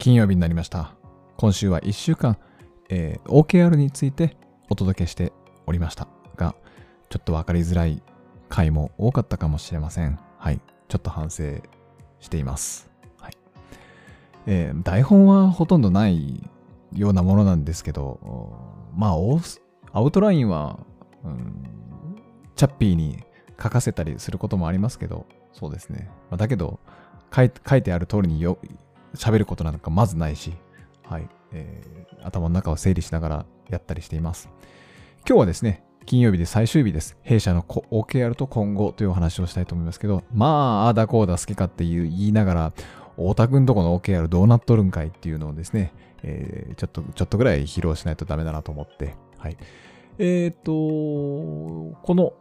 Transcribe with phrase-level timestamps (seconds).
[0.00, 0.94] 金曜日になりました。
[1.36, 2.38] 今週は1週間、
[2.88, 4.34] えー OKR について
[4.70, 5.30] お届けして
[5.66, 6.08] おりました。
[6.36, 6.54] が
[7.10, 8.02] ちょっと分かりづらい
[8.48, 10.18] 回も多かったかもしれません。
[10.38, 10.60] はい。
[10.88, 11.42] ちょっと反省
[12.18, 12.90] しています。
[13.18, 13.32] はい。
[14.46, 16.48] えー台本はほとんどない
[16.94, 18.18] ようなものなんですけど
[18.96, 19.16] まあ
[19.92, 20.80] アウトラインは、
[21.24, 21.62] うん、
[22.56, 23.22] チャッピーに
[23.62, 26.80] 書かせたりすることもありますけどそうですね、まあだけど
[27.36, 28.56] 書い書いてある通りによ
[29.14, 30.52] 喋ることなんかまずないし、
[31.04, 34.50] はいえー頭の中を整理しながらやったりしています。
[35.26, 37.16] 今日はですね、金曜日で最終日です。
[37.22, 42.72] 弊社の OKR と今後というお話をしたいと思いますけど、まあ、ああだこうだ好きかっていう言いながら、
[43.16, 45.92] 太田くんとこの OKR どうなっとるんかいっていうのをですね、
[46.22, 49.56] えーちょっと、ちょっとぐらい披露しないとダメだなと思って、はい。
[50.18, 52.32] えっ、と、この、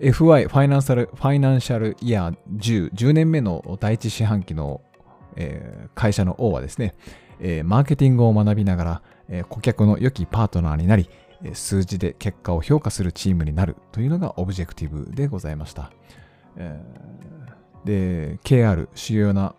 [0.00, 4.80] FY、 Financial、Financial Year 10、10年目の第一四半期の、
[5.36, 6.94] えー会社の O はですね、
[7.38, 11.10] えーマーケティングを学びながら、えー顧客の良きパートナーになり、
[11.52, 15.90] 数字で結果を評価するチームになるというのが Objective でございました。
[16.56, 19.54] えーで、KR、主要な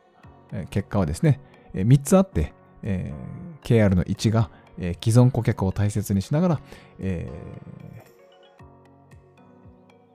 [0.72, 1.40] 結果はですね、
[1.76, 6.62] 3つあって、えー KR の1が、えー既存顧客を大切にしながら、
[7.00, 7.91] えー、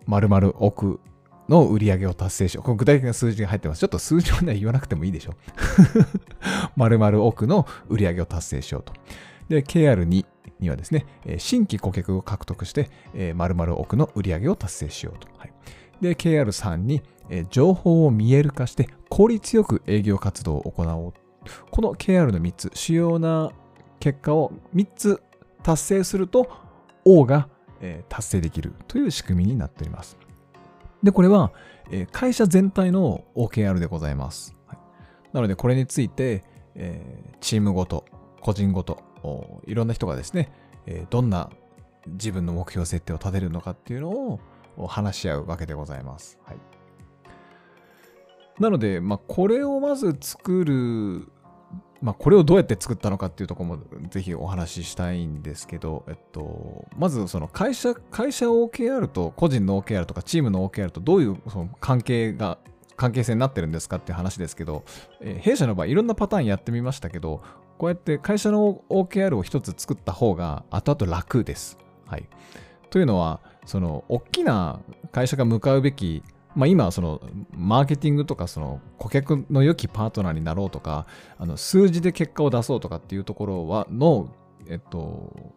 [0.07, 1.01] 〇〇億
[1.49, 2.65] の売り上げを達成しよう。
[2.65, 3.81] これ具体的な数字が入ってます。
[3.81, 5.35] ちょっと数字をね、言わなくてもいいでしょう。
[6.77, 8.93] 〇〇億の売り上げを達成しようと。
[9.49, 10.27] で、KR2
[10.59, 11.07] にはですね、
[11.39, 15.29] 新規顧客を獲得して、えー〇〇億の売り上げを達成しようと。
[15.39, 15.53] はい、
[16.01, 17.03] で、KR3 に、
[17.51, 21.13] 情報を見える化して効率よく営業活動を行おう。
[21.73, 23.51] この KR の3つ、主要な
[24.01, 25.23] 結果を3つ
[25.63, 26.49] 達成すると、
[27.05, 27.49] O が、
[27.81, 30.17] え達成できるという仕組みになっております。
[31.03, 31.53] で、これは、
[31.91, 34.55] え会社全体の OKR でございます。
[34.67, 34.79] はい
[35.33, 36.45] なので、これについて、
[36.75, 38.07] えチームごと、
[38.41, 39.03] 個人ごと、
[39.67, 40.51] いろんな人がですね、
[40.87, 41.51] えどんな
[42.07, 44.41] 自分の目標設定を立てるのかっていうのを
[44.87, 46.39] 話し合うわけでございます。
[46.45, 46.57] はい、
[48.61, 51.29] なので、まあ、これをまず作る、
[52.03, 53.79] まあ、これをどうやって作ったのかっていうところも
[54.11, 62.59] ぜひお話ししたいんですけど、えっと、まずその会社、会社 OKR と個人の OKR とかチームの OKR とどういうその関係が、
[62.97, 64.85] 関係性になってるんですかっていう話ですけど、
[65.21, 67.43] えー弊社の場合いろんなパターンやってみましたけど、
[67.79, 71.79] こうやって会社の OKR を一つ作った方が後々楽です。
[72.07, 72.29] はい。
[72.91, 74.81] というのは、その、大きな
[75.13, 76.23] 会社が向かうべき、
[76.57, 77.21] まあ今はその、
[77.53, 81.07] マーケティングとか、その、顧客の良きパートナーになろうとか、
[81.39, 84.35] あの、数字で結果を出そうとかっていうところは、の、
[84.67, 85.53] えっと、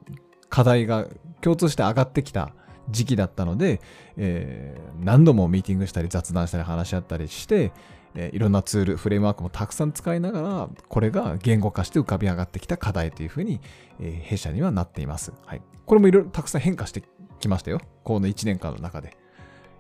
[0.50, 1.08] 課題が
[1.42, 2.54] 共通して上がってきた
[2.90, 3.82] 時期だったので、
[4.18, 7.72] えー何度もミーティングしたり雑談したり話し合ったりして、
[8.16, 13.62] えーいろんなツール、フレームワークもたくさん使いながら、これが言語化して浮かび上がってきた課題というふうに、
[14.00, 15.32] えー弊社にはなっています。
[15.46, 15.62] はい。
[15.86, 17.04] これもいろいろたくさん変化して
[17.40, 17.80] きましたよ。
[18.04, 19.18] この1年間の中で。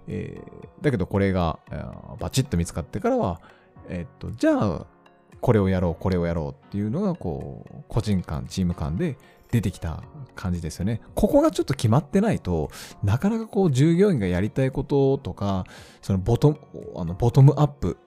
[0.10, 3.42] えーだけどこれが、えーバチッと見つかってからは、
[3.88, 4.88] えーっと、じゃあ、
[5.42, 9.18] これをやろう、これをやろうっていうのが、こう、個人間、チーム間で
[9.52, 10.04] 出てきた
[10.36, 11.02] 感じですよね。
[11.16, 12.70] ここがちょっと決まってないと、
[13.04, 15.66] なかなかこう、従業員がやりたいこととか、
[16.02, 16.60] そのボトム、
[16.96, 17.98] あのボトムアップ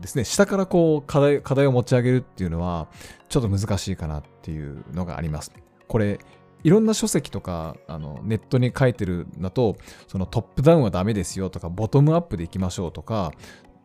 [0.00, 2.88] ですね、下からこう課題、課題を持ち上げるっていうのは、
[3.28, 5.52] ちょっと難しいかなっていうのがあります。
[5.88, 6.18] これ、
[6.64, 9.76] いろんな書籍とか、あの、ネットに書いてるのだと、
[10.08, 13.32] そのトップダウンはダメですよとか、ボトムアップでいきましょうとか、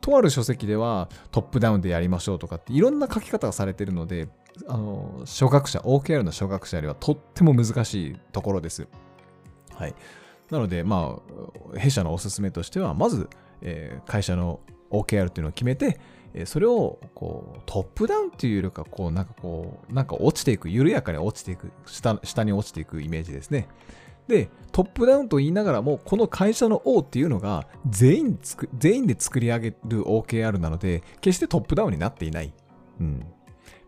[0.01, 4.29] とある書籍ではトップダウンでやりましょうとかっていろんな書き方がされてるので、
[4.67, 8.87] あの、初学者、OKR の初学者よりはとっても難しいところです。
[9.73, 9.95] はい。
[10.49, 11.19] なので、ま
[11.75, 13.29] あ、弊社のおすすめとしては、まず、
[13.61, 14.59] えー会社の
[14.91, 15.99] OKR っていうのを決めて、
[16.45, 23.67] それを、こう、トップダウンっていうよりか、こう、なんかこう、なんか落ちていく、緩やかに落ちていく、下、下に落ちていくイメージですね。
[24.27, 32.53] で、トップダウンと言いながらも、この会社の O っていうのが全員つく、全員で作り上げる OKR なので、決してトップダウンになっていない。
[32.99, 33.25] うん。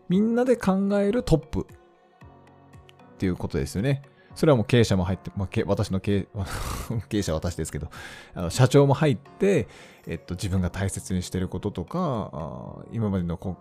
[0.08, 4.02] みんなで考えるトップっていうことですよね。
[4.34, 6.28] それはもう経営者も入って、まあ、私の経営
[7.08, 7.88] 経営者は私ですけど、
[8.34, 9.68] あの社長も入って、
[10.06, 13.56] えっと、自分が大切にしてることとか、あ今までのこ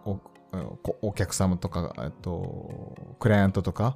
[0.82, 3.96] こお客様とか、えっと、クライアントとか、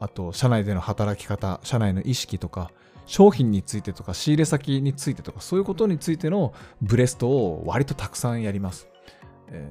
[0.00, 2.70] あと、社内での働き方、社内の意識とか、
[3.06, 8.88] 商品についてとか、仕入れ先についてとか、そういうことについてのブレストを割とたくさんやります。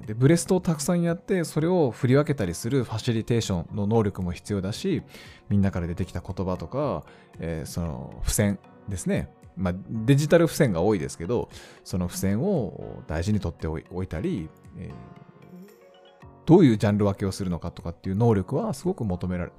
[0.05, 5.03] でブレストをたくさんやってそれを振り分けたりするファシリテーションの能力も必要だし
[5.49, 7.03] みんなから出てきた言葉とか、
[7.39, 9.29] えー、その付箋ですね。
[9.55, 11.49] まあ、デジタル付箋が多いですけど、
[11.83, 14.93] その付箋を大事に取っておいたり、えー、
[16.45, 19.53] どういうジャンル分けをするのかとかっていう能力はすごく求められる。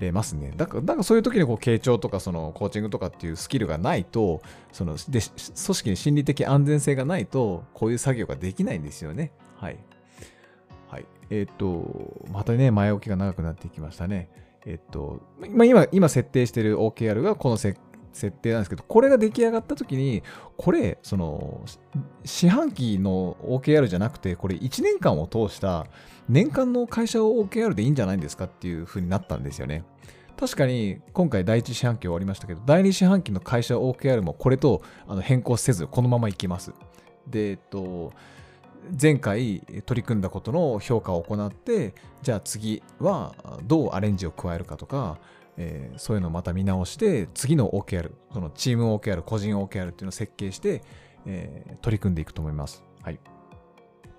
[0.00, 0.52] れますね。
[0.56, 4.42] だから、かそういう時にこう傾聴とかそのコーチングとかっていうスキルがないと、
[4.72, 9.32] そので組織に心理的安全性がないと、こういう作業ができないんですよね。
[9.56, 9.78] はい。
[10.88, 11.06] はい。
[11.30, 14.28] えっ、ー、と、またね、前置きが長くなってきましたね。
[14.66, 17.78] えっ、ー、と、まあ、今、今設定している OKR がこの設
[18.12, 20.22] 設定なんですけど、これが出来上がった時に、
[20.56, 21.62] これ、その、
[22.24, 25.86] 四半期の OKR じゃなくて、これ1年間を通した
[26.28, 29.84] 年間の会社を OKR でいいんじゃないんですかっていう風になったんですよね。
[30.36, 36.72] 確かに今回第1四半期終わりましたけど、第2四半期の会社 OKR もこれとあの変更せず、このままいきます。
[37.26, 38.12] で、えっと、
[39.00, 43.34] 前回取り組んだことの評価を行って、じゃあ次は
[43.64, 45.18] どうアレンジを加えるかとか、
[45.56, 50.82] えー、そういうのをまた見直して、次の OKR、そのチーム OKR、個人 OKR っていうのを設計して、
[51.26, 52.84] えー、取り組んでいくと思います。
[53.02, 53.20] はい。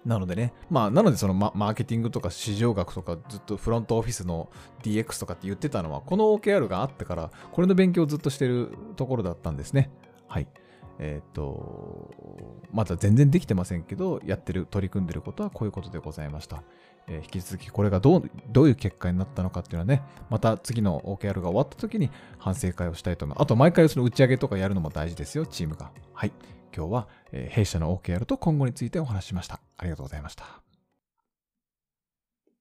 [0.05, 4.49] なのでね、まあ、なのでそのマーケティングとか市場学とかずっとフロントオフィスの
[4.81, 9.91] DX とかって言ってたのは、この OKR があってから、これの勉強をずっとしてるところだったんですね。
[10.27, 10.47] はい。
[10.99, 16.63] えっ、と、まだ全然できてませんけど、やってる、取り組んでることはこういうことでございました。
[17.07, 23.43] えー、引き続きこれがどうどういう結果になったのかっていうのはね、また次の OKR が終わった時に反省会をしたいと思います。
[23.43, 25.91] あと毎回その打ち上げとかやるのも大事ですよ、チームが。
[26.13, 26.31] はい。
[26.75, 29.59] 今日は、えー、弊社の OKR と今後についてお話ししました。
[29.77, 30.70] ありがとうございました。